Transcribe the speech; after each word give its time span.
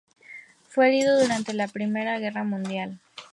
Fue 0.67 0.87
herido 0.87 1.19
durante 1.19 1.53
la 1.53 1.67
Primera 1.67 2.17
Guerra 2.17 2.43
Mundial. 2.43 2.99